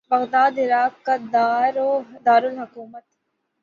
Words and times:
Baghdad 0.09 0.53
Iraq 0.59 0.93
کا 1.05 1.15
دار 2.25 2.43
الحکومت 2.43 3.03